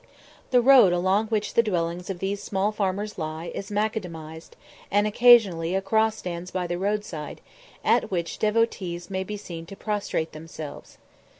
The 0.49 0.61
road 0.61 0.93
along 0.93 1.27
which 1.27 1.53
the 1.53 1.61
dwellings 1.61 2.09
of 2.09 2.17
these 2.17 2.41
small 2.41 2.71
farmers 2.71 3.19
lie 3.19 3.51
is 3.53 3.69
macadamised, 3.69 4.55
and 4.89 5.05
occasionally 5.05 5.75
a 5.75 5.81
cross 5.83 6.15
stands 6.17 6.49
by 6.49 6.65
the 6.65 6.79
roadside, 6.79 7.39
at 7.83 8.09
which 8.09 8.39
devotees 8.39 9.11
may 9.11 9.23
be 9.23 9.37
seen 9.37 9.67
to 9.67 9.75
prostrate 9.75 10.31
themselves. 10.31 10.97